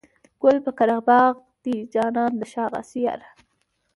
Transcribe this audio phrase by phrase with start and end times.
[0.41, 3.29] ګل پر قره باغ دی جانانه د شا غاسي یاره.